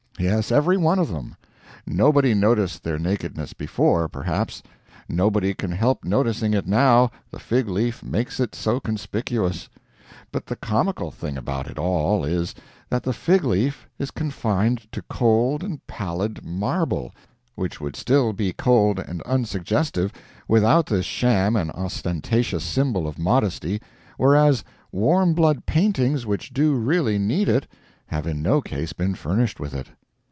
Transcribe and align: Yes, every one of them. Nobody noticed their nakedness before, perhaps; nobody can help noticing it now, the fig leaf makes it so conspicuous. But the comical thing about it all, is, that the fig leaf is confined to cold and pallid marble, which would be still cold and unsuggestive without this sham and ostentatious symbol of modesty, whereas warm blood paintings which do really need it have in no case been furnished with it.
Yes, 0.19 0.51
every 0.51 0.77
one 0.77 0.99
of 0.99 1.09
them. 1.09 1.35
Nobody 1.87 2.35
noticed 2.35 2.83
their 2.83 2.99
nakedness 2.99 3.53
before, 3.53 4.07
perhaps; 4.07 4.61
nobody 5.09 5.55
can 5.55 5.71
help 5.71 6.05
noticing 6.05 6.53
it 6.53 6.67
now, 6.67 7.09
the 7.31 7.39
fig 7.39 7.67
leaf 7.67 8.03
makes 8.03 8.39
it 8.39 8.53
so 8.53 8.79
conspicuous. 8.79 9.67
But 10.31 10.45
the 10.45 10.57
comical 10.57 11.09
thing 11.09 11.37
about 11.37 11.65
it 11.65 11.79
all, 11.79 12.23
is, 12.23 12.53
that 12.87 13.01
the 13.01 13.13
fig 13.13 13.43
leaf 13.43 13.89
is 13.97 14.11
confined 14.11 14.85
to 14.91 15.01
cold 15.01 15.63
and 15.63 15.83
pallid 15.87 16.45
marble, 16.45 17.15
which 17.55 17.81
would 17.81 17.93
be 17.93 17.99
still 17.99 18.31
cold 18.57 18.99
and 18.99 19.23
unsuggestive 19.25 20.11
without 20.47 20.85
this 20.85 21.05
sham 21.07 21.55
and 21.55 21.71
ostentatious 21.71 22.63
symbol 22.63 23.07
of 23.07 23.17
modesty, 23.17 23.81
whereas 24.19 24.63
warm 24.91 25.33
blood 25.33 25.65
paintings 25.65 26.27
which 26.27 26.53
do 26.53 26.75
really 26.75 27.17
need 27.17 27.49
it 27.49 27.65
have 28.05 28.27
in 28.27 28.43
no 28.43 28.61
case 28.61 28.93
been 28.93 29.15
furnished 29.15 29.59
with 29.59 29.73
it. 29.73 29.87